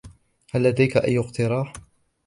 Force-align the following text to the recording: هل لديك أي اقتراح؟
هل 0.53 0.63
لديك 0.63 0.97
أي 0.97 1.17
اقتراح؟ 1.19 1.73